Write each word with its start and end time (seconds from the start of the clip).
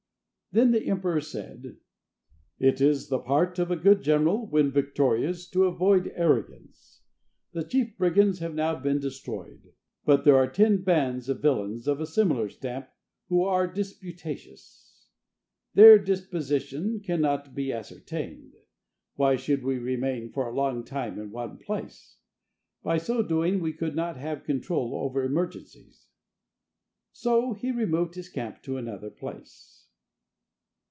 Then 0.53 0.71
the 0.71 0.85
emperor 0.87 1.21
said: 1.21 1.77
"It 2.59 2.81
is 2.81 3.07
the 3.07 3.19
part 3.19 3.57
of 3.57 3.71
a 3.71 3.77
good 3.77 4.01
general 4.01 4.45
when 4.47 4.69
victorious 4.69 5.47
to 5.51 5.63
avoid 5.63 6.11
arrogance. 6.13 7.03
The 7.53 7.63
chief 7.63 7.97
brigands 7.97 8.39
have 8.39 8.53
now 8.53 8.75
been 8.75 8.99
destroyed, 8.99 9.71
but 10.03 10.25
there 10.25 10.35
are 10.35 10.49
ten 10.51 10.83
bands 10.83 11.29
of 11.29 11.41
villains 11.41 11.87
of 11.87 12.01
a 12.01 12.05
similar 12.05 12.49
stamp, 12.49 12.89
who 13.29 13.45
are 13.45 13.65
disputatious. 13.65 15.07
"Their 15.73 15.97
disposition 15.97 16.99
cannot 16.99 17.55
be 17.55 17.71
ascertained. 17.71 18.53
Why 19.15 19.37
should 19.37 19.63
we 19.63 19.77
remain 19.79 20.33
for 20.33 20.49
a 20.49 20.53
long 20.53 20.83
time 20.83 21.17
in 21.17 21.31
one 21.31 21.59
place? 21.59 22.17
By 22.83 22.97
so 22.97 23.23
doing 23.23 23.61
we 23.61 23.71
could 23.71 23.95
not 23.95 24.17
have 24.17 24.43
control 24.43 24.95
over 24.95 25.23
emergencies!" 25.23 26.07
So 27.13 27.53
he 27.53 27.71
removed 27.71 28.15
his 28.15 28.27
camp 28.27 28.61
to 28.63 28.75
another 28.75 29.09
place. 29.09 29.77